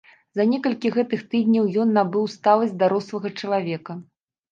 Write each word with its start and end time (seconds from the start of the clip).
За 0.39 0.43
некалькі 0.51 0.91
гэтых 0.95 1.19
тыдняў 1.33 1.67
ён 1.83 1.91
набыў 1.97 2.25
сталасць 2.37 2.73
дарослага 2.85 3.33
чалавека. 3.43 3.97